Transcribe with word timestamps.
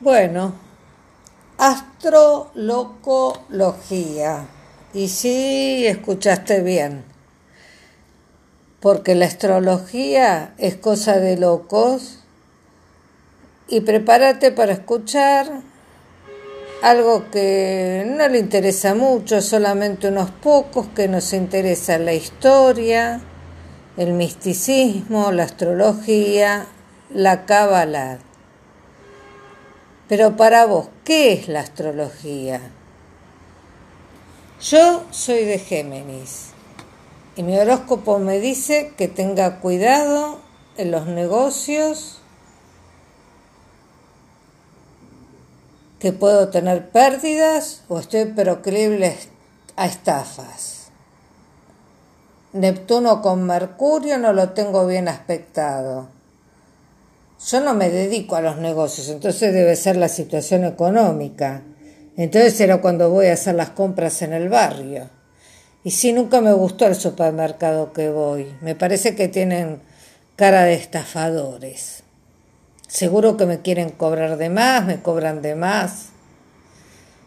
Bueno, 0.00 0.54
astrolocología. 1.58 4.48
Y 4.92 5.08
sí, 5.08 5.86
escuchaste 5.86 6.60
bien. 6.60 7.04
Porque 8.80 9.14
la 9.14 9.26
astrología 9.26 10.54
es 10.58 10.74
cosa 10.76 11.18
de 11.18 11.36
locos. 11.36 12.20
Y 13.68 13.80
prepárate 13.80 14.52
para 14.52 14.72
escuchar 14.72 15.62
algo 16.82 17.30
que 17.30 18.04
no 18.06 18.28
le 18.28 18.38
interesa 18.38 18.94
mucho, 18.94 19.40
solamente 19.40 20.08
unos 20.08 20.30
pocos 20.30 20.86
que 20.88 21.08
nos 21.08 21.32
interesa 21.32 21.98
la 21.98 22.12
historia, 22.12 23.22
el 23.96 24.12
misticismo, 24.12 25.32
la 25.32 25.44
astrología, 25.44 26.66
la 27.08 27.46
cábala. 27.46 28.18
Pero 30.08 30.36
para 30.36 30.66
vos, 30.66 30.88
¿qué 31.04 31.32
es 31.32 31.48
la 31.48 31.60
astrología? 31.60 32.60
Yo 34.60 35.04
soy 35.10 35.44
de 35.44 35.58
Géminis 35.58 36.50
y 37.36 37.42
mi 37.42 37.58
horóscopo 37.58 38.18
me 38.18 38.38
dice 38.38 38.92
que 38.96 39.08
tenga 39.08 39.60
cuidado 39.60 40.38
en 40.76 40.90
los 40.90 41.06
negocios, 41.06 42.20
que 45.98 46.12
puedo 46.12 46.48
tener 46.50 46.90
pérdidas 46.90 47.82
o 47.88 47.98
estoy 47.98 48.26
proclive 48.26 49.16
a 49.76 49.86
estafas. 49.86 50.88
Neptuno 52.52 53.22
con 53.22 53.44
Mercurio 53.44 54.18
no 54.18 54.32
lo 54.32 54.50
tengo 54.50 54.86
bien 54.86 55.08
aspectado. 55.08 56.13
Yo 57.46 57.60
no 57.60 57.74
me 57.74 57.90
dedico 57.90 58.36
a 58.36 58.40
los 58.40 58.56
negocios, 58.56 59.10
entonces 59.10 59.52
debe 59.52 59.76
ser 59.76 59.96
la 59.96 60.08
situación 60.08 60.64
económica. 60.64 61.62
Entonces 62.16 62.58
era 62.60 62.80
cuando 62.80 63.10
voy 63.10 63.26
a 63.26 63.34
hacer 63.34 63.54
las 63.54 63.70
compras 63.70 64.22
en 64.22 64.32
el 64.32 64.48
barrio. 64.48 65.10
Y 65.82 65.90
sí, 65.90 66.14
nunca 66.14 66.40
me 66.40 66.54
gustó 66.54 66.86
el 66.86 66.94
supermercado 66.94 67.92
que 67.92 68.08
voy. 68.08 68.46
Me 68.62 68.74
parece 68.74 69.14
que 69.14 69.28
tienen 69.28 69.82
cara 70.36 70.62
de 70.62 70.72
estafadores. 70.72 72.02
Seguro 72.88 73.36
que 73.36 73.44
me 73.44 73.60
quieren 73.60 73.90
cobrar 73.90 74.38
de 74.38 74.48
más, 74.48 74.86
me 74.86 75.02
cobran 75.02 75.42
de 75.42 75.54
más. 75.54 76.06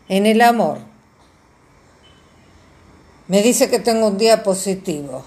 En 0.09 0.25
el 0.25 0.41
amor. 0.41 0.79
Me 3.27 3.43
dice 3.43 3.69
que 3.69 3.77
tengo 3.77 4.07
un 4.07 4.17
día 4.17 4.41
positivo. 4.41 5.23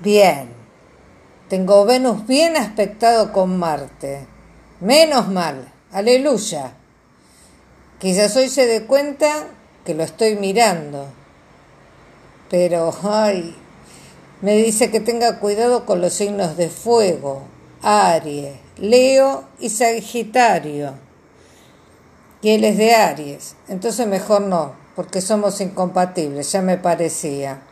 Bien. 0.00 0.59
Tengo 1.50 1.84
Venus 1.84 2.28
bien 2.28 2.56
aspectado 2.56 3.32
con 3.32 3.58
Marte. 3.58 4.24
Menos 4.78 5.26
mal. 5.26 5.72
Aleluya. 5.90 6.74
Quizás 7.98 8.36
hoy 8.36 8.48
se 8.48 8.66
dé 8.66 8.84
cuenta 8.86 9.48
que 9.84 9.94
lo 9.94 10.04
estoy 10.04 10.36
mirando. 10.36 11.08
Pero, 12.48 12.94
ay, 13.02 13.56
me 14.42 14.58
dice 14.58 14.92
que 14.92 15.00
tenga 15.00 15.40
cuidado 15.40 15.86
con 15.86 16.00
los 16.00 16.12
signos 16.12 16.56
de 16.56 16.68
fuego, 16.68 17.42
Aries, 17.82 18.54
Leo 18.78 19.42
y 19.58 19.70
Sagitario. 19.70 20.94
Y 22.42 22.50
él 22.50 22.62
es 22.62 22.78
de 22.78 22.94
Aries. 22.94 23.56
Entonces 23.66 24.06
mejor 24.06 24.42
no, 24.42 24.74
porque 24.94 25.20
somos 25.20 25.60
incompatibles, 25.60 26.52
ya 26.52 26.62
me 26.62 26.78
parecía. 26.78 27.62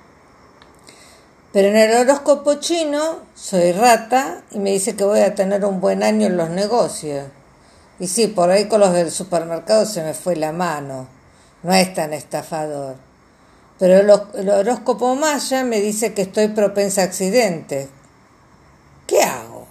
Pero 1.52 1.68
en 1.68 1.76
el 1.76 1.96
horóscopo 1.96 2.54
chino 2.54 3.20
soy 3.34 3.72
rata 3.72 4.42
y 4.50 4.58
me 4.58 4.72
dice 4.72 4.96
que 4.96 5.04
voy 5.04 5.20
a 5.20 5.34
tener 5.34 5.64
un 5.64 5.80
buen 5.80 6.02
año 6.02 6.26
en 6.26 6.36
los 6.36 6.50
negocios. 6.50 7.26
Y 7.98 8.06
sí, 8.06 8.26
por 8.26 8.50
ahí 8.50 8.68
con 8.68 8.80
los 8.80 8.92
del 8.92 9.10
supermercado 9.10 9.86
se 9.86 10.02
me 10.02 10.12
fue 10.12 10.36
la 10.36 10.52
mano. 10.52 11.08
No 11.62 11.72
es 11.72 11.94
tan 11.94 12.12
estafador. 12.12 12.96
Pero 13.78 13.98
el, 14.34 14.48
horóscopo 14.50 15.14
maya 15.14 15.64
me 15.64 15.80
dice 15.80 16.12
que 16.12 16.22
estoy 16.22 16.48
propensa 16.48 17.02
a 17.02 17.04
accidentes. 17.04 17.88
¿Qué 19.06 19.22
hago? 19.22 19.66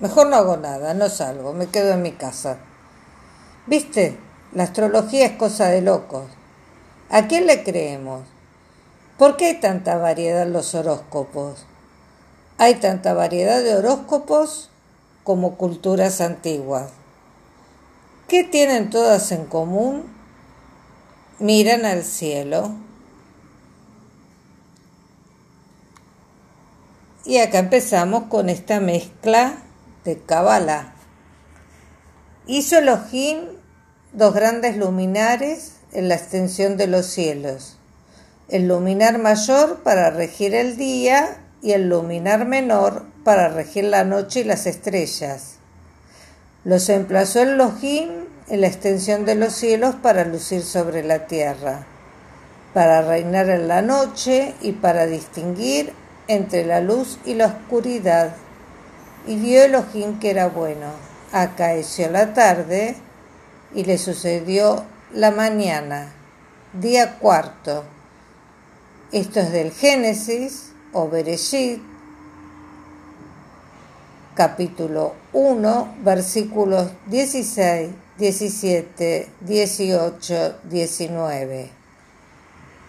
Mejor 0.00 0.26
no 0.26 0.36
hago 0.36 0.56
nada, 0.56 0.94
no 0.94 1.08
salgo, 1.08 1.52
me 1.52 1.68
quedo 1.68 1.92
en 1.92 2.02
mi 2.02 2.12
casa. 2.12 2.58
¿Viste? 3.66 4.18
La 4.52 4.64
astrología 4.64 5.26
es 5.26 5.32
cosa 5.32 5.68
de 5.68 5.80
locos. 5.80 6.24
¿A 7.10 7.28
quién 7.28 7.46
le 7.46 7.62
creemos? 7.62 8.22
¿Por 9.18 9.38
qué 9.38 9.46
hay 9.46 9.60
tanta 9.60 9.96
variedad 9.96 10.42
en 10.42 10.52
los 10.52 10.74
horóscopos? 10.74 11.64
Hay 12.58 12.74
tanta 12.74 13.14
variedad 13.14 13.62
de 13.62 13.74
horóscopos 13.74 14.68
como 15.24 15.56
culturas 15.56 16.20
antiguas. 16.20 16.90
¿Qué 18.28 18.44
tienen 18.44 18.90
todas 18.90 19.32
en 19.32 19.46
común? 19.46 20.04
Miran 21.38 21.86
al 21.86 22.02
cielo. 22.02 22.74
Y 27.24 27.38
acá 27.38 27.60
empezamos 27.60 28.24
con 28.24 28.50
esta 28.50 28.80
mezcla 28.80 29.62
de 30.04 30.18
Kabbalah. 30.18 30.92
Hizo 32.46 32.78
Elohim 32.78 33.38
dos 34.12 34.34
grandes 34.34 34.76
luminares 34.76 35.76
en 35.92 36.10
la 36.10 36.16
extensión 36.16 36.76
de 36.76 36.86
los 36.86 37.06
cielos 37.06 37.75
el 38.48 38.68
luminar 38.68 39.18
mayor 39.18 39.80
para 39.82 40.10
regir 40.10 40.54
el 40.54 40.76
día 40.76 41.38
y 41.62 41.72
el 41.72 41.88
luminar 41.88 42.46
menor 42.46 43.04
para 43.24 43.48
regir 43.48 43.84
la 43.84 44.04
noche 44.04 44.40
y 44.40 44.44
las 44.44 44.66
estrellas. 44.66 45.56
Los 46.64 46.88
emplazó 46.88 47.42
el 47.42 47.56
Lohim 47.58 48.08
en 48.48 48.60
la 48.60 48.68
extensión 48.68 49.24
de 49.24 49.34
los 49.34 49.52
cielos 49.52 49.96
para 49.96 50.24
lucir 50.24 50.62
sobre 50.62 51.02
la 51.02 51.26
tierra, 51.26 51.86
para 52.72 53.02
reinar 53.02 53.50
en 53.50 53.66
la 53.66 53.82
noche 53.82 54.54
y 54.60 54.72
para 54.72 55.06
distinguir 55.06 55.92
entre 56.28 56.64
la 56.64 56.80
luz 56.80 57.18
y 57.24 57.34
la 57.34 57.46
oscuridad. 57.46 58.36
Y 59.26 59.36
vio 59.36 59.64
Elohim 59.64 60.20
que 60.20 60.30
era 60.30 60.48
bueno. 60.48 60.86
Acaeció 61.32 62.10
la 62.10 62.32
tarde 62.32 62.94
y 63.74 63.84
le 63.84 63.98
sucedió 63.98 64.84
la 65.12 65.32
mañana, 65.32 66.12
día 66.72 67.18
cuarto 67.18 67.84
esto 69.12 69.40
es 69.40 69.52
del 69.52 69.70
Génesis 69.70 70.72
o 70.92 71.08
Bereshit, 71.08 71.80
capítulo 74.34 75.14
1, 75.32 75.94
versículos 76.02 76.90
16, 77.06 77.90
17, 78.18 79.28
18, 79.40 80.54
19, 80.64 81.70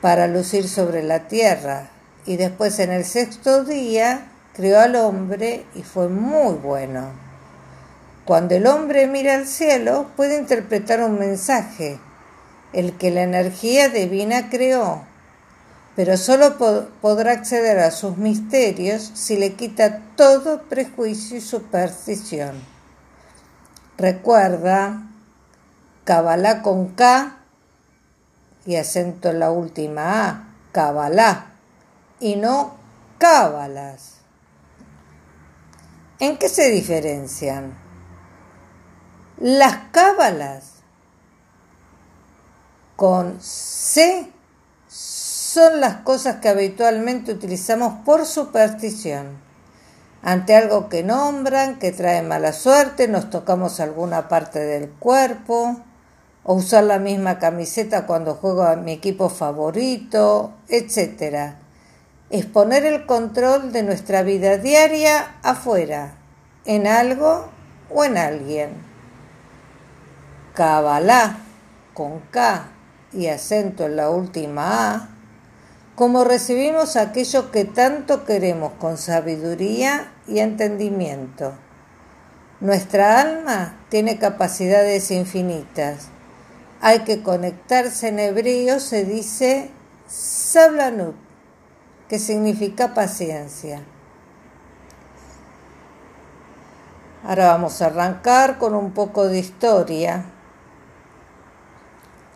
para 0.02 0.28
lucir 0.28 0.68
sobre 0.68 1.04
la 1.04 1.28
tierra. 1.28 1.92
Y 2.26 2.36
después 2.36 2.80
en 2.80 2.92
el 2.92 3.06
sexto 3.06 3.64
día 3.64 4.28
creó 4.54 4.80
al 4.80 4.96
hombre 4.96 5.66
y 5.76 5.84
fue 5.84 6.10
muy 6.10 6.56
bueno. 6.56 7.12
Cuando 8.26 8.56
el 8.56 8.66
hombre 8.66 9.08
mira 9.08 9.36
al 9.36 9.48
cielo 9.48 10.08
puede 10.18 10.38
interpretar 10.38 11.02
un 11.02 11.20
mensaje, 11.20 12.00
el 12.74 12.98
que 12.98 13.12
la 13.12 13.22
energía 13.22 13.88
divina 13.88 14.50
creó 14.50 15.04
pero 15.98 16.16
solo 16.16 16.58
podrá 17.02 17.32
acceder 17.32 17.80
a 17.80 17.90
sus 17.90 18.18
misterios 18.18 19.02
si 19.16 19.36
le 19.36 19.56
quita 19.56 20.04
todo 20.16 20.62
prejuicio 20.62 21.38
y 21.38 21.42
superstición. 21.42 22.62
Recuerda, 23.98 25.02
Kabbalah 26.04 26.62
con 26.62 26.90
K 26.90 27.38
y 28.68 28.76
acento 28.76 29.30
en 29.30 29.40
la 29.40 29.50
última 29.50 30.28
A, 30.30 30.48
Kabbalah, 30.72 31.48
y 32.20 32.36
no 32.36 32.76
Cábalas. 33.18 34.18
¿En 36.20 36.38
qué 36.38 36.48
se 36.48 36.70
diferencian? 36.70 37.74
Las 39.40 39.78
cábalas 39.92 40.74
con 42.96 43.42
C 43.42 44.32
son 45.58 45.82
las 45.82 45.96
cosas 46.02 46.36
que 46.36 46.50
habitualmente 46.50 47.32
utilizamos 47.32 48.06
por 48.06 48.28
superstición. 48.28 49.26
Ante 50.22 50.56
algo 50.56 50.88
que 50.88 51.02
nombran, 51.02 51.80
que 51.80 51.92
trae 51.92 52.22
mala 52.22 52.54
suerte, 52.54 53.08
nos 53.08 53.32
tocamos 53.32 53.80
alguna 53.80 54.28
parte 54.28 54.60
del 54.60 54.88
cuerpo, 54.88 55.78
o 56.44 56.54
usar 56.54 56.84
la 56.84 57.00
misma 57.00 57.40
camiseta 57.40 58.06
cuando 58.06 58.36
juego 58.36 58.66
a 58.66 58.76
mi 58.76 58.92
equipo 58.92 59.30
favorito, 59.30 60.54
etc. 60.70 61.56
Es 62.30 62.46
poner 62.46 62.86
el 62.86 63.08
control 63.08 63.72
de 63.72 63.82
nuestra 63.82 64.22
vida 64.22 64.58
diaria 64.58 65.38
afuera, 65.42 66.18
en 66.66 66.86
algo 66.86 67.48
o 67.92 68.04
en 68.04 68.20
alguien. 68.20 68.70
Kabbalah, 70.54 71.40
con 71.96 72.20
K 72.30 72.68
y 73.12 73.26
acento 73.26 73.88
en 73.88 73.96
la 73.96 74.12
última 74.12 74.94
A, 74.94 75.17
como 75.98 76.24
recibimos 76.24 76.96
aquello 76.96 77.50
que 77.50 77.66
tanto 77.66 78.24
queremos 78.24 78.74
con 78.74 78.98
sabiduría 78.98 80.12
y 80.28 80.38
entendimiento. 80.38 81.54
Nuestra 82.60 83.20
alma 83.20 83.80
tiene 83.90 84.20
capacidades 84.20 85.10
infinitas. 85.10 86.10
Hay 86.82 87.00
que 87.00 87.24
conectarse 87.24 88.10
en 88.10 88.20
hebreo, 88.20 88.80
se 88.80 89.06
dice 89.06 89.72
sablanut, 90.08 91.16
que 92.08 92.20
significa 92.20 92.94
paciencia. 92.94 93.82
Ahora 97.24 97.48
vamos 97.48 97.82
a 97.82 97.88
arrancar 97.88 98.60
con 98.60 98.76
un 98.76 98.92
poco 98.92 99.28
de 99.28 99.40
historia, 99.40 100.26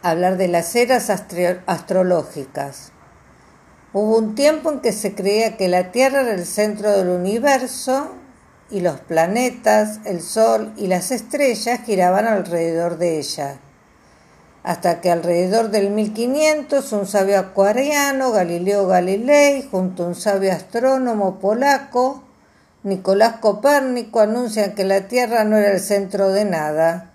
hablar 0.01 0.37
de 0.37 0.47
las 0.47 0.75
eras 0.75 1.11
astrológicas. 1.11 2.90
Hubo 3.93 4.19
un 4.19 4.35
tiempo 4.35 4.71
en 4.71 4.79
que 4.79 4.93
se 4.93 5.15
creía 5.15 5.57
que 5.57 5.67
la 5.67 5.91
Tierra 5.91 6.21
era 6.21 6.33
el 6.33 6.45
centro 6.45 6.91
del 6.91 7.09
universo 7.09 8.07
y 8.69 8.79
los 8.79 9.01
planetas, 9.01 9.99
el 10.05 10.21
Sol 10.21 10.71
y 10.77 10.87
las 10.87 11.11
estrellas 11.11 11.81
giraban 11.85 12.25
alrededor 12.25 12.97
de 12.97 13.19
ella. 13.19 13.59
Hasta 14.63 15.01
que 15.01 15.11
alrededor 15.11 15.71
del 15.71 15.89
1500 15.89 16.89
un 16.93 17.05
sabio 17.05 17.37
acuariano, 17.37 18.31
Galileo 18.31 18.87
Galilei, 18.87 19.67
junto 19.69 20.05
a 20.05 20.07
un 20.07 20.15
sabio 20.15 20.53
astrónomo 20.53 21.39
polaco, 21.39 22.23
Nicolás 22.83 23.39
Copérnico, 23.41 24.21
anuncian 24.21 24.73
que 24.73 24.85
la 24.85 25.09
Tierra 25.09 25.43
no 25.43 25.57
era 25.57 25.73
el 25.73 25.81
centro 25.81 26.29
de 26.29 26.45
nada 26.45 27.11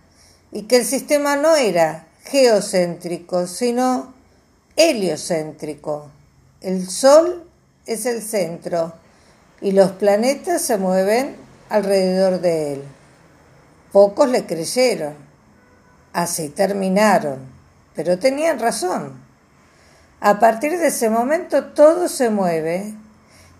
y 0.52 0.64
que 0.64 0.76
el 0.76 0.84
sistema 0.84 1.36
no 1.36 1.56
era 1.56 2.06
geocéntrico, 2.24 3.46
sino 3.46 4.12
heliocéntrico. 4.76 6.10
El 6.60 6.88
Sol 6.88 7.44
es 7.84 8.06
el 8.06 8.22
centro 8.22 8.94
y 9.60 9.72
los 9.72 9.92
planetas 9.92 10.62
se 10.62 10.78
mueven 10.78 11.36
alrededor 11.68 12.40
de 12.40 12.72
él. 12.74 12.82
Pocos 13.92 14.28
le 14.28 14.46
creyeron. 14.46 15.14
Así 16.12 16.48
terminaron. 16.48 17.40
Pero 17.94 18.18
tenían 18.18 18.58
razón. 18.58 19.20
A 20.20 20.38
partir 20.38 20.78
de 20.78 20.86
ese 20.88 21.10
momento 21.10 21.66
todo 21.66 22.08
se 22.08 22.30
mueve 22.30 22.94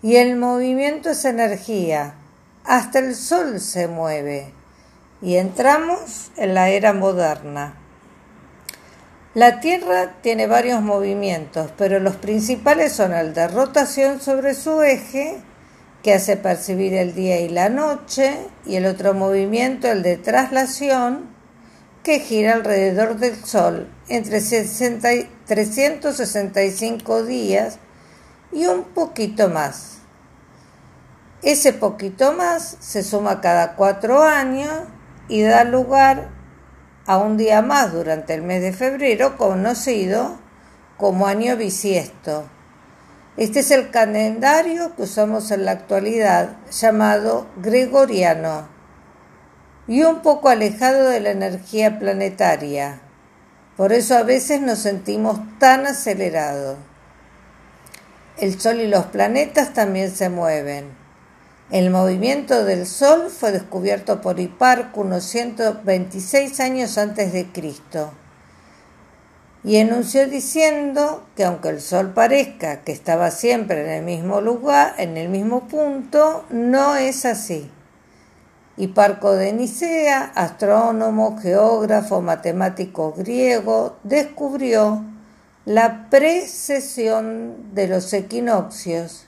y 0.01 0.15
el 0.15 0.35
movimiento 0.35 1.11
es 1.11 1.23
energía. 1.25 2.15
Hasta 2.63 2.99
el 2.99 3.15
sol 3.15 3.59
se 3.59 3.87
mueve 3.87 4.53
y 5.21 5.35
entramos 5.35 6.31
en 6.35 6.55
la 6.55 6.69
era 6.69 6.93
moderna. 6.93 7.75
La 9.37 9.59
Tierra 9.59 10.13
tiene 10.23 10.47
varios 10.47 10.81
movimientos, 10.81 11.69
pero 11.77 11.99
los 11.99 12.15
principales 12.15 12.93
son 12.93 13.13
el 13.13 13.35
de 13.35 13.47
rotación 13.47 14.19
sobre 14.19 14.55
su 14.55 14.81
eje 14.81 15.37
que 16.01 16.15
hace 16.15 16.37
percibir 16.37 16.95
el 16.95 17.13
día 17.13 17.39
y 17.41 17.47
la 17.47 17.69
noche, 17.69 18.35
y 18.65 18.77
el 18.77 18.87
otro 18.87 19.13
movimiento, 19.13 19.89
el 19.89 20.01
de 20.01 20.17
traslación, 20.17 21.29
que 22.01 22.19
gira 22.19 22.55
alrededor 22.55 23.17
del 23.17 23.35
Sol 23.45 23.87
entre 24.07 24.41
365 24.41 27.23
días 27.23 27.77
y 28.51 28.65
un 28.65 28.85
poquito 28.85 29.49
más. 29.49 29.99
Ese 31.43 31.73
poquito 31.73 32.33
más 32.33 32.77
se 32.79 33.03
suma 33.03 33.39
cada 33.39 33.75
cuatro 33.75 34.23
años 34.23 34.73
y 35.29 35.43
da 35.43 35.63
lugar 35.63 36.35
a 37.07 37.17
un 37.17 37.37
día 37.37 37.63
más 37.63 37.91
durante 37.91 38.35
el 38.35 38.43
mes 38.43 38.61
de 38.61 38.73
febrero 38.73 39.37
conocido 39.37 40.37
como 40.97 41.25
año 41.25 41.57
bisiesto 41.57 42.45
este 43.37 43.59
es 43.59 43.69
el 43.69 43.91
calendario 43.91 44.95
que 44.95 45.03
usamos 45.03 45.51
en 45.51 45.63
la 45.63 45.71
actualidad, 45.71 46.57
llamado 46.71 47.45
gregoriano, 47.57 48.67
y 49.87 50.01
un 50.01 50.23
poco 50.23 50.49
alejado 50.49 51.09
de 51.09 51.19
la 51.19 51.29
energía 51.29 51.99
planetaria. 51.99 52.99
Por 53.77 53.93
eso 53.93 54.17
a 54.17 54.23
veces 54.23 54.59
nos 54.59 54.79
sentimos 54.79 55.39
tan 55.59 55.85
acelerados. 55.85 56.77
El 58.37 58.59
Sol 58.59 58.79
y 58.79 58.87
los 58.87 59.05
planetas 59.05 59.71
también 59.71 60.09
se 60.09 60.29
mueven. 60.29 60.96
El 61.69 61.89
movimiento 61.89 62.63
del 62.63 62.87
Sol 62.87 63.29
fue 63.29 63.51
descubierto 63.51 64.21
por 64.21 64.39
Hiparco 64.39 65.01
unos 65.01 65.25
126 65.25 66.61
años 66.61 66.97
antes 66.97 67.33
de 67.33 67.45
Cristo 67.47 68.13
y 69.65 69.75
enunció 69.75 70.29
diciendo 70.29 71.25
que 71.35 71.43
aunque 71.43 71.67
el 71.67 71.81
sol 71.81 72.13
parezca 72.13 72.83
que 72.85 72.93
estaba 72.93 73.31
siempre 73.31 73.83
en 73.83 73.89
el 73.89 74.03
mismo 74.05 74.39
lugar, 74.39 74.95
en 74.97 75.17
el 75.17 75.27
mismo 75.27 75.67
punto, 75.67 76.45
no 76.49 76.95
es 76.95 77.25
así. 77.25 77.69
Hiparco 78.77 79.33
de 79.33 79.51
Nicea, 79.51 80.31
astrónomo, 80.35 81.37
geógrafo, 81.37 82.21
matemático 82.21 83.11
griego, 83.11 83.97
descubrió 84.03 85.03
la 85.65 86.09
precesión 86.09 87.73
de 87.73 87.89
los 87.89 88.13
equinoccios 88.13 89.26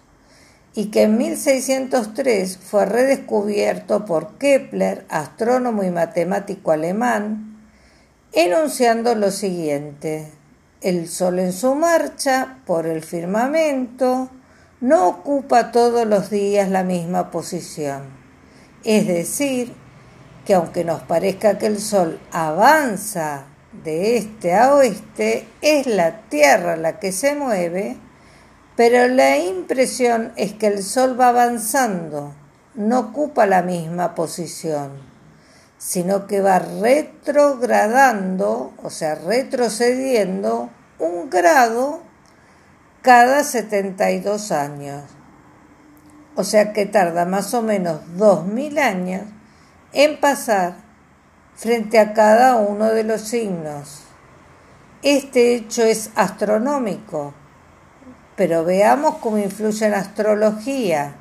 y 0.76 0.92
que 0.92 1.04
en 1.04 1.18
1603 1.18 2.58
fue 2.58 2.86
redescubierto 2.86 4.06
por 4.06 4.38
Kepler, 4.38 5.06
astrónomo 5.10 5.84
y 5.84 5.90
matemático 5.90 6.72
alemán, 6.72 7.68
enunciando 8.32 9.16
lo 9.16 9.32
siguiente. 9.32 10.32
El 10.82 11.10
sol 11.10 11.40
en 11.40 11.52
su 11.52 11.76
marcha 11.76 12.60
por 12.66 12.86
el 12.86 13.04
firmamento 13.04 14.30
no 14.82 15.08
ocupa 15.08 15.72
todos 15.72 16.08
los 16.08 16.30
días 16.30 16.70
la 16.70 16.84
misma 16.84 17.32
posición. 17.32 18.04
Es 18.84 19.08
decir, 19.08 19.74
que 20.46 20.54
aunque 20.54 20.86
nos 20.86 21.02
parezca 21.02 21.58
que 21.58 21.66
el 21.66 21.80
sol 21.80 22.20
avanza 22.32 23.46
de 23.84 24.18
este 24.18 24.56
a 24.56 24.74
oeste, 24.74 25.48
es 25.62 25.86
la 25.86 26.22
Tierra 26.30 26.78
la 26.78 27.00
que 27.00 27.12
se 27.12 27.36
mueve, 27.36 27.98
pero 28.80 29.10
la 29.10 29.36
impresión 29.36 30.32
es 30.38 30.54
que 30.54 30.68
el 30.68 30.84
sol 30.84 31.20
va 31.20 31.28
avanzando, 31.28 32.34
no 32.76 33.00
ocupa 33.00 33.46
la 33.46 33.62
misma 33.62 34.16
posición 34.16 35.10
sino 35.80 36.28
que 36.28 36.42
va 36.42 36.60
retrogradando, 36.60 38.74
o 38.84 38.92
sea, 38.92 39.16
retrocediendo 39.16 40.70
un 41.00 41.30
grado 41.30 42.02
cada 43.02 43.46
72 43.46 44.52
años. 44.52 45.04
O 46.36 46.44
sea 46.44 46.74
que 46.74 46.86
tarda 46.86 47.24
más 47.26 47.54
o 47.54 47.62
menos 47.62 48.02
2000 48.18 48.78
años 48.78 49.22
en 49.94 50.20
pasar 50.20 50.76
frente 51.56 51.98
a 51.98 52.12
cada 52.14 52.58
uno 52.58 52.88
de 52.88 53.06
los 53.06 53.22
signos. 53.22 54.02
Este 55.02 55.56
hecho 55.56 55.84
es 55.84 56.10
astronómico, 56.16 57.34
pero 58.40 58.64
veamos 58.64 59.16
cómo 59.18 59.38
influye 59.38 59.90
la 59.90 59.98
astrología. 59.98 61.14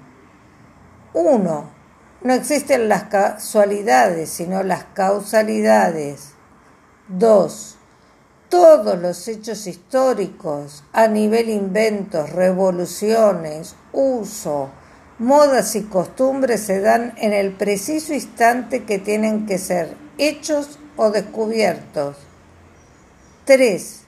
Uno, 1.14 1.68
no 2.22 2.32
existen 2.32 2.88
las 2.88 3.04
casualidades, 3.04 4.30
sino 4.30 4.62
las 4.62 4.84
causalidades. 4.94 6.34
2. 7.08 7.76
Todos 8.48 9.00
los 9.00 9.26
hechos 9.26 9.66
históricos 9.66 10.84
a 10.92 11.08
nivel 11.08 11.48
inventos, 11.48 12.30
revoluciones, 12.30 13.74
uso, 13.92 14.70
modas 15.18 15.74
y 15.74 15.82
costumbres 15.82 16.60
se 16.60 16.80
dan 16.80 17.14
en 17.16 17.32
el 17.32 17.50
preciso 17.50 18.14
instante 18.14 18.84
que 18.84 19.00
tienen 19.00 19.44
que 19.44 19.58
ser 19.58 19.96
hechos 20.18 20.78
o 20.96 21.10
descubiertos. 21.10 22.16
3. 23.44 24.02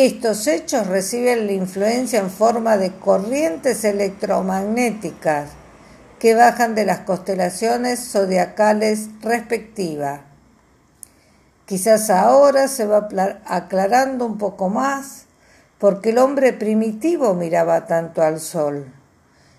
Estos 0.00 0.46
hechos 0.46 0.86
reciben 0.86 1.48
la 1.48 1.54
influencia 1.54 2.20
en 2.20 2.30
forma 2.30 2.76
de 2.76 2.92
corrientes 2.92 3.82
electromagnéticas 3.82 5.50
que 6.20 6.36
bajan 6.36 6.76
de 6.76 6.84
las 6.84 7.00
constelaciones 7.00 8.12
zodiacales 8.12 9.08
respectivas. 9.22 10.20
Quizás 11.66 12.10
ahora 12.10 12.68
se 12.68 12.86
va 12.86 13.08
aclarando 13.44 14.24
un 14.24 14.38
poco 14.38 14.68
más 14.68 15.24
porque 15.80 16.10
el 16.10 16.18
hombre 16.18 16.52
primitivo 16.52 17.34
miraba 17.34 17.86
tanto 17.88 18.22
al 18.22 18.38
sol. 18.38 18.94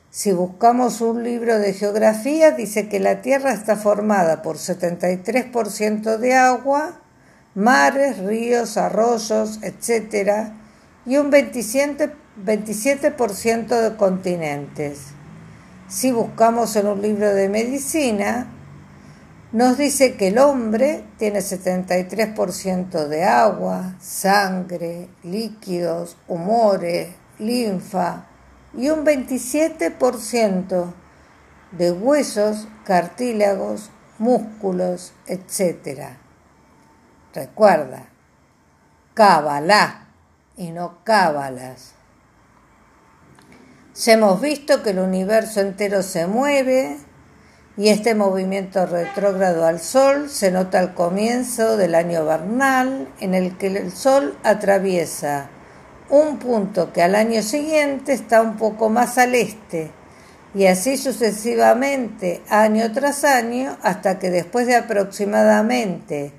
Si 0.10 0.32
buscamos 0.32 1.02
un 1.02 1.22
libro 1.22 1.60
de 1.60 1.74
geografía, 1.74 2.52
dice 2.52 2.88
que 2.88 3.02
la 3.02 3.22
Tierra 3.22 3.52
está 3.52 3.76
formada 3.76 4.42
por 4.42 4.56
73% 4.56 6.16
de 6.16 6.36
agua, 6.36 7.02
mares, 7.60 8.18
ríos, 8.20 8.78
arroyos, 8.78 9.60
etc., 9.62 10.54
y 11.06 11.18
un 11.18 11.32
27%, 11.32 12.12
27 12.38 13.14
de 13.76 13.96
continentes. 13.98 15.00
Si 15.90 16.12
buscamos 16.12 16.76
en 16.78 16.88
un 16.88 17.02
libro 17.02 17.34
de 17.34 17.50
medicina, 17.50 18.48
nos 19.52 19.78
dice 19.78 20.16
que 20.16 20.30
el 20.30 20.38
hombre 20.38 21.04
tiene 21.18 21.40
73% 21.40 23.08
de 23.08 23.26
agua, 23.26 23.96
sangre, 24.00 25.10
líquidos, 25.24 26.16
humores, 26.28 27.10
linfa 27.40 28.28
y 28.78 28.90
un 28.90 29.06
27% 29.06 30.94
de 31.72 31.92
huesos, 31.92 32.68
cartílagos 32.86 33.90
músculos, 34.20 35.14
etc. 35.28 36.29
Recuerda, 37.34 38.08
cábala 39.14 40.08
y 40.58 40.72
no 40.72 41.04
cábalas. 41.04 41.94
Ya 43.96 44.14
hemos 44.14 44.42
visto 44.42 44.82
que 44.82 44.92
el 44.92 45.00
universo 45.00 45.62
entero 45.62 46.04
se 46.04 46.26
mueve 46.26 46.98
y 47.78 47.90
este 47.90 48.16
movimiento 48.16 48.86
retrógrado 48.86 49.66
al 49.66 49.80
Sol 49.80 50.30
se 50.30 50.52
nota 50.52 50.80
al 50.80 50.94
comienzo 50.94 51.78
del 51.78 51.96
año 51.96 52.26
vernal 52.26 53.08
en 53.20 53.34
el 53.34 53.58
que 53.58 53.68
el 53.68 53.92
Sol 53.92 54.38
atraviesa 54.44 55.50
un 56.10 56.40
punto 56.40 56.92
que 56.92 57.04
al 57.04 57.14
año 57.14 57.42
siguiente 57.44 58.14
está 58.14 58.42
un 58.42 58.58
poco 58.58 58.90
más 58.90 59.18
al 59.18 59.36
este 59.36 59.92
y 60.56 60.66
así 60.66 60.98
sucesivamente 60.98 62.42
año 62.50 62.92
tras 62.92 63.24
año 63.24 63.78
hasta 63.84 64.18
que 64.18 64.32
después 64.32 64.66
de 64.66 64.76
aproximadamente 64.76 66.34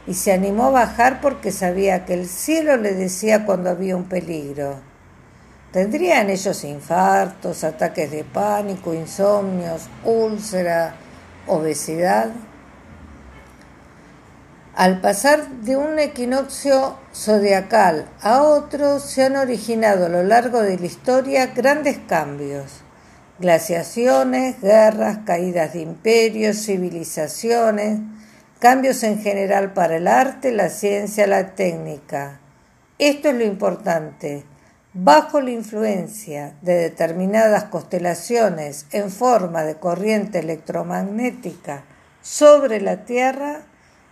y 0.06 0.14
se 0.14 0.34
animó 0.34 0.66
a 0.66 0.72
bajar 0.72 1.22
porque 1.22 1.52
sabía 1.52 2.06
que 2.06 2.14
el 2.14 2.28
cielo 2.28 2.76
le 2.78 2.94
decía 2.94 3.46
cuando 3.46 3.70
había 3.70 3.96
un 3.96 4.06
peligro. 4.06 4.93
Tendrían 5.74 6.30
ellos 6.30 6.64
infartos, 6.66 7.64
ataques 7.64 8.12
de 8.12 8.24
pánico, 8.24 8.94
insomnios, 8.94 9.90
úlcera, 10.06 10.94
obesidad. 11.48 12.30
Al 14.76 15.02
pasar 15.02 15.48
de 15.50 15.76
un 15.76 15.98
equinoccio 15.98 17.00
zodiacal 17.12 18.08
a 18.22 18.44
otro, 18.44 19.00
se 19.00 19.24
han 19.24 19.36
originado 19.36 20.06
a 20.06 20.10
lo 20.10 20.22
largo 20.22 20.62
de 20.62 20.78
la 20.78 20.86
historia 20.86 21.48
grandes 21.48 21.98
cambios. 22.08 22.82
Glaciaciones, 23.40 24.62
guerras, 24.62 25.22
caídas 25.26 25.74
de 25.74 25.82
imperios, 25.82 26.58
civilizaciones, 26.58 28.00
cambios 28.60 29.02
en 29.02 29.20
general 29.20 29.74
para 29.74 29.98
el 29.98 30.08
arte, 30.08 30.52
la 30.52 30.70
ciencia, 30.70 31.26
la 31.26 31.56
técnica. 31.56 32.40
Esto 33.00 33.30
es 33.30 33.36
lo 33.36 33.44
importante. 33.44 34.53
Bajo 34.96 35.42
la 35.42 35.50
influencia 35.50 36.56
de 36.62 36.76
determinadas 36.76 37.64
constelaciones 37.64 38.86
en 38.92 39.10
forma 39.10 39.64
de 39.64 39.78
corriente 39.78 40.38
electromagnética 40.38 41.84
sobre 42.22 42.80
la 42.80 43.04
Tierra, 43.04 43.62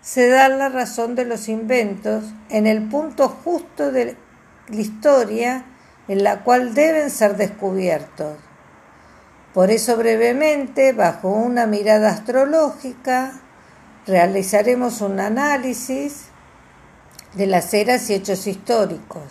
se 0.01 0.27
da 0.27 0.49
la 0.49 0.69
razón 0.69 1.13
de 1.13 1.25
los 1.25 1.49
inventos 1.49 2.23
en 2.49 2.65
el 2.65 2.89
punto 2.89 3.29
justo 3.29 3.91
de 3.91 4.17
la 4.69 4.75
historia 4.75 5.65
en 6.07 6.23
la 6.23 6.43
cual 6.43 6.73
deben 6.73 7.11
ser 7.11 7.37
descubiertos. 7.37 8.37
Por 9.53 9.69
eso 9.69 9.97
brevemente, 9.97 10.93
bajo 10.93 11.29
una 11.29 11.67
mirada 11.67 12.09
astrológica, 12.09 13.33
realizaremos 14.07 15.01
un 15.01 15.19
análisis 15.19 16.23
de 17.35 17.45
las 17.45 17.71
eras 17.75 18.09
y 18.09 18.15
hechos 18.15 18.47
históricos. 18.47 19.25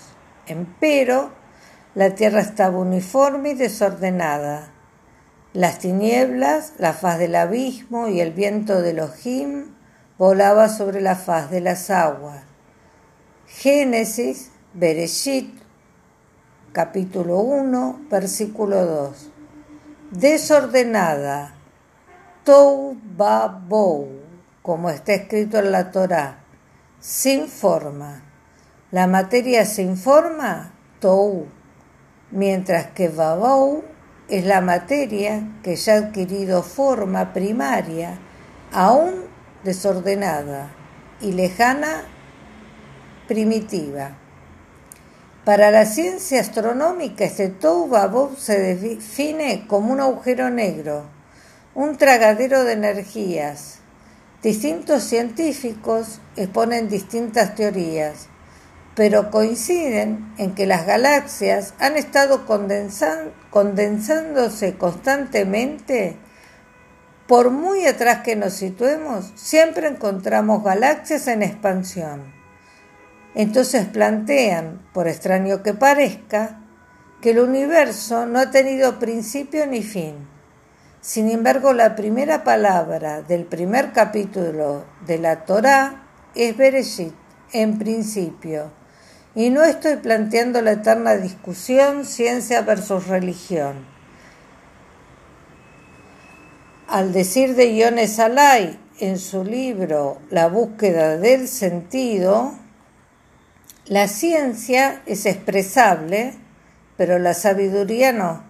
Empero, 0.47 1.40
la 1.95 2.15
Tierra 2.15 2.41
estaba 2.41 2.79
uniforme 2.79 3.51
y 3.51 3.55
desordenada. 3.55 4.71
Las 5.53 5.81
tinieblas, 5.81 6.75
la 6.79 6.93
faz 6.93 7.19
del 7.19 7.35
abismo 7.35 8.07
y 8.07 8.21
el 8.21 8.33
viento 8.33 8.81
de 8.81 8.91
Elohim 8.91 9.75
volaba 10.17 10.69
sobre 10.69 11.01
la 11.01 11.17
faz 11.17 11.51
de 11.51 11.61
las 11.61 11.91
aguas. 11.91 12.43
Génesis, 13.49 14.53
Bereshit, 14.73 15.53
capítulo 16.73 17.41
1, 17.41 18.07
versículo 18.09 18.87
2. 18.87 19.31
Desordenada, 20.13 21.55
tou 22.45 22.97
bou, 23.17 24.09
como 24.63 24.91
está 24.91 25.15
escrito 25.15 25.59
en 25.59 25.73
la 25.73 25.91
Torá, 25.91 26.39
sin 27.01 27.49
forma. 27.49 28.23
La 28.93 29.09
materia 29.09 29.65
sin 29.65 29.97
forma, 29.97 30.73
tou, 31.01 31.49
mientras 32.31 32.89
que 32.89 33.09
babou 33.09 33.85
es 34.29 34.45
la 34.45 34.61
materia 34.61 35.43
que 35.63 35.77
ya 35.77 35.95
ha 35.95 35.99
adquirido 35.99 36.63
forma 36.63 37.33
primaria, 37.33 38.19
aún 38.73 39.25
desordenada 39.65 40.71
y 41.21 41.33
lejana, 41.33 42.05
primitiva. 43.27 44.17
Para 45.45 45.71
la 45.71 45.85
ciencia 45.85 46.41
astronómica, 46.41 47.25
este 47.25 47.49
Tou 47.49 47.91
se 48.37 48.77
define 48.77 49.67
como 49.67 49.93
un 49.93 50.01
agujero 50.01 50.51
negro, 50.51 51.05
un 51.75 51.97
tragadero 51.97 52.65
de 52.65 52.75
energías. 52.75 53.79
Distintos 54.43 55.03
científicos 55.03 56.21
exponen 56.37 56.89
distintas 56.89 57.55
teorías, 57.55 58.30
pero 58.95 59.31
coinciden 59.31 60.33
en 60.39 60.55
que 60.55 60.67
las 60.67 60.87
galaxias 60.87 61.75
han 61.79 61.97
estado 61.97 62.47
condensándose 62.47 64.77
constantemente 64.77 66.19
por 67.31 67.53
muy 67.53 67.87
atrás 67.87 68.23
que 68.25 68.35
nos 68.35 68.55
situemos, 68.55 69.31
siempre 69.37 69.87
encontramos 69.87 70.65
galaxias 70.65 71.29
en 71.29 71.45
expansión. 71.45 72.35
Entonces 73.37 73.87
plantean, 73.87 74.83
por 74.93 75.07
extraño 75.07 75.63
que 75.63 75.73
parezca, 75.73 76.59
que 77.23 77.31
el 77.31 77.39
universo 77.39 78.27
no 78.27 78.41
ha 78.41 78.51
tenido 78.51 78.99
principio 78.99 79.65
ni 79.69 79.85
fin. 79.85 80.17
Sin 81.01 81.31
embargo, 81.31 81.73
la 81.73 81.95
primera 81.95 82.43
palabra 82.43 83.23
del 83.23 83.45
primer 83.45 83.93
capítulo 83.93 84.85
de 85.07 85.19
la 85.19 85.45
Torá 85.45 86.03
es 86.35 86.57
Bereshit, 86.57 87.15
en 87.53 87.79
principio. 87.79 88.73
Y 89.35 89.51
no 89.51 89.63
estoy 89.65 89.97
planteando 89.97 90.61
la 90.61 90.73
eterna 90.73 91.17
discusión 91.17 92.05
ciencia 92.05 92.63
versus 92.63 93.07
religión 93.07 93.91
al 96.91 97.13
decir 97.13 97.55
de 97.55 97.73
Iones 97.73 98.19
Alay 98.19 98.77
en 98.99 99.19
su 99.19 99.45
libro 99.45 100.19
La 100.29 100.49
búsqueda 100.49 101.17
del 101.19 101.47
sentido, 101.47 102.53
la 103.87 104.09
ciencia 104.09 105.01
es 105.07 105.25
expresable, 105.25 106.35
pero 106.97 107.19
la 107.21 107.35
sabiduría 107.35 108.13
no. 108.13 108.45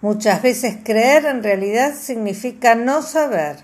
Muchas 0.00 0.40
veces 0.40 0.78
creer 0.82 1.26
en 1.26 1.42
realidad 1.42 1.94
significa 1.94 2.74
no 2.74 3.02
saber. 3.02 3.56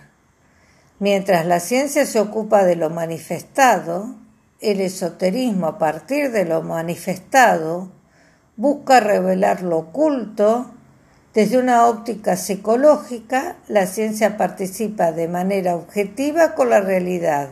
Mientras 0.98 1.46
la 1.46 1.60
ciencia 1.60 2.04
se 2.04 2.20
ocupa 2.20 2.64
de 2.64 2.76
lo 2.76 2.90
manifestado, 2.90 4.16
el 4.60 4.80
esoterismo 4.80 5.66
a 5.66 5.78
partir 5.78 6.30
de 6.30 6.44
lo 6.44 6.62
manifestado 6.62 7.90
busca 8.56 9.00
revelar 9.00 9.62
lo 9.62 9.78
oculto 9.78 10.74
desde 11.34 11.58
una 11.58 11.86
óptica 11.88 12.36
psicológica, 12.36 13.56
la 13.66 13.86
ciencia 13.86 14.36
participa 14.36 15.10
de 15.10 15.26
manera 15.26 15.74
objetiva 15.74 16.54
con 16.54 16.70
la 16.70 16.80
realidad. 16.80 17.48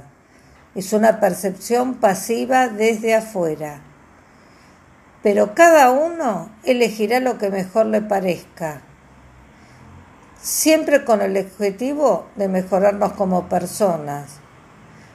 Es 0.77 0.93
una 0.93 1.19
percepción 1.19 1.95
pasiva 1.95 2.69
desde 2.69 3.17
afuera. 3.17 3.83
Pero 5.25 5.55
cada 5.55 5.91
uno 5.91 6.51
elegirá 6.63 7.19
lo 7.19 7.39
que 7.39 7.51
mejor 7.51 7.87
le 7.87 8.03
parezca, 8.03 8.83
siempre 10.41 11.05
con 11.05 11.21
el 11.21 11.37
objetivo 11.37 12.27
de 12.37 12.47
mejorarnos 12.47 13.15
como 13.15 13.49
personas, 13.49 14.42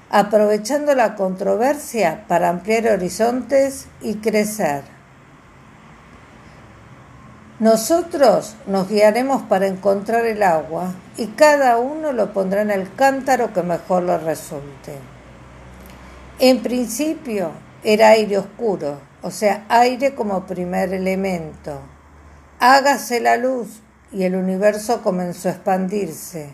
aprovechando 0.10 0.96
la 0.96 1.16
controversia 1.16 2.26
para 2.28 2.50
ampliar 2.50 2.88
horizontes 2.88 3.88
y 4.02 4.16
crecer. 4.16 4.84
Nosotros 7.60 8.56
nos 8.68 8.88
guiaremos 8.88 9.42
para 9.42 9.66
encontrar 9.66 10.26
el 10.26 10.44
agua 10.44 10.94
y 11.18 11.28
cada 11.28 11.78
uno 11.78 12.14
lo 12.14 12.32
pondrá 12.32 12.62
en 12.62 12.70
el 12.70 12.94
cántaro 12.94 13.52
que 13.52 13.64
mejor 13.64 14.04
le 14.04 14.18
resulte. 14.20 14.94
En 16.40 16.62
principio 16.62 17.50
era 17.84 18.10
aire 18.10 18.38
oscuro, 18.38 19.00
o 19.24 19.32
sea, 19.32 19.66
aire 19.70 20.14
como 20.14 20.46
primer 20.46 20.94
elemento. 20.94 21.80
Hágase 22.60 23.20
la 23.20 23.38
luz 23.38 23.82
y 24.12 24.24
el 24.24 24.36
universo 24.36 25.02
comenzó 25.02 25.50
a 25.50 25.54
expandirse, 25.54 26.54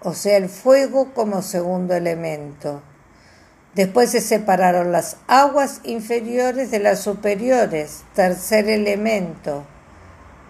o 0.00 0.12
sea, 0.12 0.36
el 0.36 0.50
fuego 0.50 1.14
como 1.14 1.40
segundo 1.40 1.94
elemento. 1.94 2.82
Después 3.74 4.10
se 4.10 4.20
separaron 4.20 4.92
las 4.92 5.16
aguas 5.28 5.80
inferiores 5.84 6.70
de 6.70 6.78
las 6.78 7.00
superiores, 7.00 8.04
tercer 8.14 8.68
elemento 8.68 9.64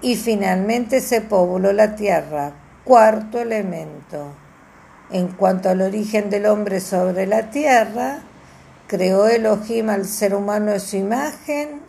y 0.00 0.16
finalmente 0.16 1.00
se 1.00 1.20
pobló 1.20 1.72
la 1.72 1.94
tierra, 1.94 2.52
cuarto 2.84 3.38
elemento. 3.38 4.34
En 5.12 5.28
cuanto 5.28 5.68
al 5.68 5.82
origen 5.82 6.30
del 6.30 6.46
hombre 6.46 6.80
sobre 6.80 7.28
la 7.28 7.50
tierra, 7.50 8.22
creó 8.88 9.28
Elohim 9.28 9.90
al 9.90 10.06
ser 10.06 10.34
humano 10.34 10.72
en 10.72 10.80
su 10.80 10.96
imagen, 10.96 11.80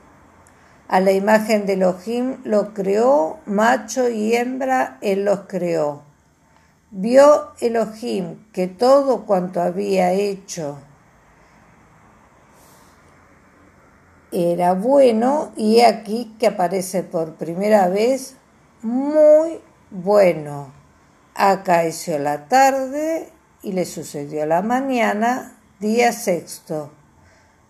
a 0.87 0.99
la 0.99 1.13
imagen 1.13 1.65
de 1.65 1.73
Elohim 1.73 2.37
lo 2.43 2.75
creó, 2.75 3.39
macho 3.47 4.09
y 4.09 4.35
hembra, 4.35 4.99
él 5.01 5.25
los 5.25 5.41
creó. 5.47 6.03
Vio 6.91 7.53
Elohim 7.59 8.35
que 8.51 8.67
todo 8.67 9.25
cuanto 9.25 9.59
había 9.59 10.11
hecho 10.11 10.77
era 14.33 14.73
bueno 14.73 15.51
y 15.55 15.81
aquí 15.81 16.35
que 16.39 16.47
aparece 16.47 17.03
por 17.03 17.35
primera 17.35 17.87
vez 17.87 18.35
muy 18.81 19.59
bueno. 19.91 20.73
Acaeció 21.35 22.17
la 22.17 22.47
tarde 22.47 23.29
y 23.61 23.73
le 23.73 23.85
sucedió 23.85 24.45
la 24.45 24.61
mañana, 24.61 25.57
día 25.79 26.11
sexto. 26.11 26.91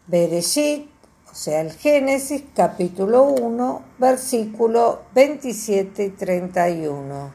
Bereshit, 0.08 0.89
o 1.32 1.36
sea, 1.36 1.62
el 1.62 1.72
Génesis, 1.74 2.43
capítulo 2.55 3.24
1, 3.24 3.82
versículo 4.00 5.03
27 5.15 6.05
y 6.05 6.10
31. 6.12 7.32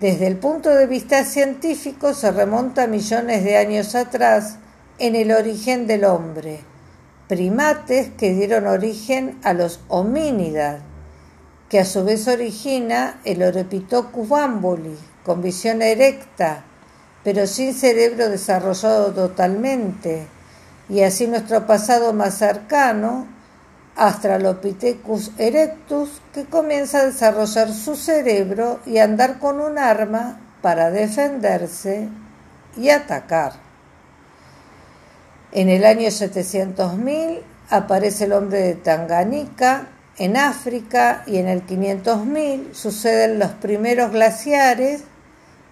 Desde 0.00 0.26
el 0.26 0.38
punto 0.38 0.70
de 0.70 0.86
vista 0.86 1.24
científico 1.24 2.14
se 2.14 2.32
remonta 2.32 2.88
millones 2.88 3.44
de 3.44 3.56
años 3.56 3.94
atrás 3.94 4.58
en 4.98 5.14
el 5.14 5.30
origen 5.30 5.86
del 5.86 6.04
hombre 6.04 6.71
primates 7.32 8.10
que 8.18 8.34
dieron 8.34 8.66
origen 8.66 9.38
a 9.42 9.54
los 9.54 9.80
homínidas, 9.88 10.82
que 11.70 11.80
a 11.80 11.86
su 11.86 12.04
vez 12.04 12.28
origina 12.28 13.22
el 13.24 13.42
Orepitocus 13.42 14.28
bambuli, 14.28 14.98
con 15.24 15.40
visión 15.40 15.80
erecta, 15.80 16.62
pero 17.24 17.46
sin 17.46 17.72
cerebro 17.72 18.28
desarrollado 18.28 19.14
totalmente, 19.14 20.26
y 20.90 21.00
así 21.00 21.26
nuestro 21.26 21.66
pasado 21.66 22.12
más 22.12 22.34
cercano, 22.34 23.26
Astralopithecus 23.96 25.30
erectus, 25.38 26.20
que 26.34 26.44
comienza 26.44 26.98
a 26.98 27.06
desarrollar 27.06 27.72
su 27.72 27.96
cerebro 27.96 28.80
y 28.84 28.98
andar 28.98 29.38
con 29.38 29.58
un 29.58 29.78
arma 29.78 30.38
para 30.60 30.90
defenderse 30.90 32.10
y 32.76 32.90
atacar. 32.90 33.71
En 35.54 35.68
el 35.68 35.84
año 35.84 36.08
700.000 36.08 37.40
aparece 37.68 38.24
el 38.24 38.32
hombre 38.32 38.60
de 38.60 38.74
Tanganica 38.74 39.88
en 40.16 40.38
África 40.38 41.24
y 41.26 41.36
en 41.36 41.46
el 41.46 41.66
500.000 41.66 42.72
suceden 42.72 43.38
los 43.38 43.50
primeros 43.50 44.12
glaciares 44.12 45.04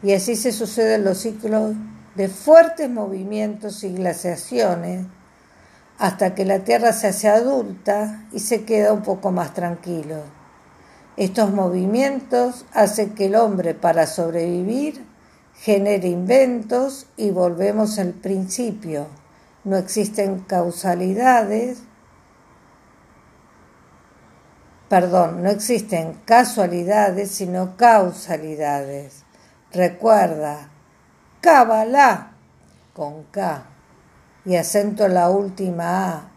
y 0.03 0.13
así 0.13 0.37
se 0.37 0.53
suceden 0.53 1.03
los 1.03 1.17
ciclos 1.17 1.73
de 2.15 2.29
fuertes 2.29 2.91
movimientos 2.91 3.83
y 3.83 3.95
glaciaciones 3.95 5.07
hasta 5.99 6.35
que 6.35 6.45
la 6.45 6.59
Tierra 6.59 6.93
se 6.93 7.07
hace 7.07 7.31
adulta 7.31 8.27
y 8.33 8.41
se 8.41 8.65
queda 8.65 8.93
un 8.93 9.01
poco 9.01 9.33
más 9.33 9.55
tranquilo. 9.55 10.17
Estos 11.17 11.53
movimientos 11.53 12.67
hacen 12.75 13.15
que 13.15 13.27
el 13.27 13.35
hombre 13.35 13.73
para 13.73 14.07
sobrevivir 14.07 15.07
genere 15.55 16.09
inventos 16.09 17.07
y 17.17 17.31
volvemos 17.31 17.99
al 17.99 18.13
principio 18.13 19.07
no 19.65 19.77
existen 19.77 20.41
causalidades, 20.41 21.83
perdón, 24.89 25.43
no 25.43 25.51
existen 25.51 26.15
casualidades, 26.25 27.31
sino 27.31 27.77
causalidades. 27.77 29.25
Recuerda, 29.73 30.71
Kabbalah 31.41 32.33
con 32.93 33.25
K 33.25 33.65
y 34.45 34.57
acento 34.57 35.09
la 35.09 35.31
última 35.31 36.13
A 36.13 36.31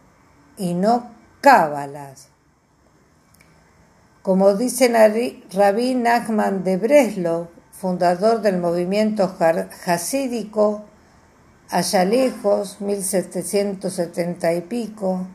y 0.57 0.73
no 0.73 1.11
cábalas. 1.41 2.29
Como 4.21 4.53
dice 4.53 4.87
Rabí 5.51 5.95
Nachman 5.95 6.63
de 6.63 6.77
Breslau, 6.77 7.49
fundador 7.71 8.41
del 8.41 8.57
movimiento 8.59 9.35
hasídico, 9.85 10.85
allá 11.73 12.05
lejos, 12.05 12.81
1770 12.81 14.53
y 14.53 14.61
pico, 14.61 15.25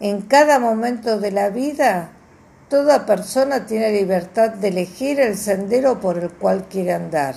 en 0.00 0.22
cada 0.22 0.58
momento 0.58 1.20
de 1.20 1.30
la 1.30 1.50
vida, 1.50 2.12
toda 2.70 3.04
persona 3.04 3.66
tiene 3.66 3.92
libertad 3.92 4.50
de 4.50 4.68
elegir 4.68 5.20
el 5.20 5.36
sendero 5.36 6.00
por 6.00 6.16
el 6.16 6.30
cual 6.30 6.64
quiere 6.64 6.94
andar, 6.94 7.34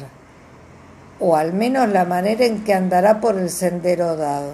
o 1.19 1.35
al 1.35 1.51
menos 1.51 1.89
la 1.89 2.05
manera 2.05 2.45
en 2.45 2.63
que 2.63 2.73
andará 2.73 3.19
por 3.19 3.37
el 3.37 3.49
sendero 3.49 4.15
dado. 4.15 4.53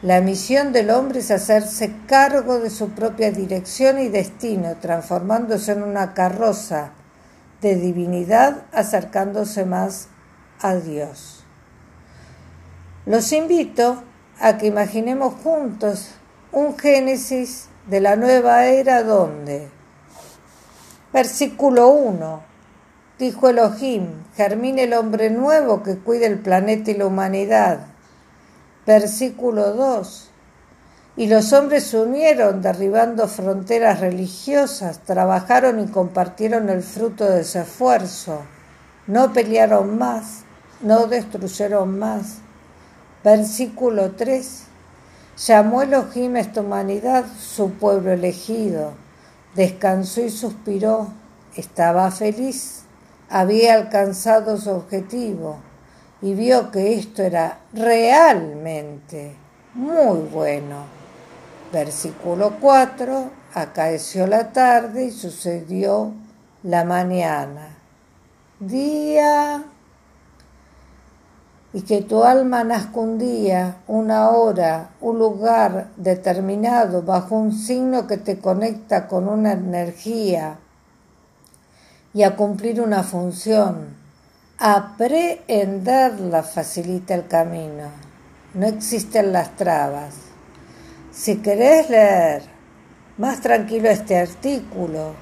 La 0.00 0.22
misión 0.22 0.72
del 0.72 0.88
hombre 0.88 1.18
es 1.18 1.30
hacerse 1.30 1.92
cargo 2.06 2.60
de 2.60 2.70
su 2.70 2.90
propia 2.92 3.30
dirección 3.30 3.98
y 3.98 4.08
destino, 4.08 4.76
transformándose 4.80 5.72
en 5.72 5.82
una 5.82 6.14
carroza 6.14 6.92
de 7.60 7.74
divinidad, 7.76 8.62
acercándose 8.72 9.66
más 9.66 10.08
a 10.62 10.76
Dios. 10.76 11.39
Los 13.06 13.32
invito 13.32 14.02
a 14.38 14.58
que 14.58 14.66
imaginemos 14.66 15.32
juntos 15.42 16.10
un 16.52 16.76
Génesis 16.76 17.68
de 17.88 17.98
la 17.98 18.14
nueva 18.14 18.66
era 18.66 19.02
donde, 19.02 19.68
versículo 21.10 21.88
1, 21.88 22.42
dijo 23.18 23.48
Elohim, 23.48 24.06
germine 24.36 24.82
el 24.82 24.92
hombre 24.92 25.30
nuevo 25.30 25.82
que 25.82 25.96
cuide 25.96 26.26
el 26.26 26.40
planeta 26.40 26.90
y 26.90 26.94
la 26.94 27.06
humanidad. 27.06 27.86
Versículo 28.86 29.72
2, 29.72 30.30
y 31.16 31.26
los 31.26 31.54
hombres 31.54 31.84
se 31.84 31.98
unieron 31.98 32.60
derribando 32.60 33.28
fronteras 33.28 34.00
religiosas, 34.00 34.98
trabajaron 35.06 35.80
y 35.80 35.86
compartieron 35.86 36.68
el 36.68 36.82
fruto 36.82 37.24
de 37.24 37.44
su 37.44 37.60
esfuerzo, 37.60 38.42
no 39.06 39.32
pelearon 39.32 39.96
más, 39.96 40.42
no 40.82 41.06
destruyeron 41.06 41.98
más 41.98 42.40
Versículo 43.22 44.12
3. 44.12 44.62
Llamó 45.46 45.82
Elohim 45.82 46.36
a 46.36 46.40
esta 46.40 46.60
humanidad 46.60 47.24
su 47.38 47.70
pueblo 47.72 48.12
elegido. 48.12 48.92
Descansó 49.54 50.22
y 50.22 50.30
suspiró. 50.30 51.08
Estaba 51.56 52.10
feliz. 52.10 52.82
Había 53.28 53.74
alcanzado 53.74 54.56
su 54.56 54.70
objetivo 54.70 55.58
y 56.22 56.34
vio 56.34 56.70
que 56.70 56.94
esto 56.94 57.22
era 57.22 57.60
realmente 57.72 59.34
muy 59.74 60.20
bueno. 60.20 60.84
Versículo 61.72 62.56
4. 62.60 63.30
Acaeció 63.54 64.26
la 64.26 64.52
tarde 64.52 65.04
y 65.04 65.10
sucedió 65.10 66.12
la 66.62 66.84
mañana. 66.84 67.76
Día 68.58 69.64
y 71.72 71.82
que 71.82 72.02
tu 72.02 72.24
alma 72.24 72.64
nazca 72.64 72.98
un 72.98 73.18
día, 73.18 73.76
una 73.86 74.30
hora, 74.30 74.90
un 75.00 75.18
lugar 75.18 75.88
determinado 75.96 77.02
bajo 77.02 77.36
un 77.36 77.52
signo 77.52 78.06
que 78.06 78.16
te 78.16 78.38
conecta 78.38 79.06
con 79.06 79.28
una 79.28 79.52
energía 79.52 80.58
y 82.12 82.24
a 82.24 82.34
cumplir 82.34 82.80
una 82.80 83.04
función. 83.04 84.00
Aprehenderla 84.58 86.42
facilita 86.42 87.14
el 87.14 87.28
camino. 87.28 87.88
No 88.54 88.66
existen 88.66 89.32
las 89.32 89.54
trabas. 89.56 90.14
Si 91.12 91.36
querés 91.36 91.88
leer 91.88 92.42
más 93.16 93.40
tranquilo 93.40 93.88
este 93.88 94.18
artículo, 94.18 95.14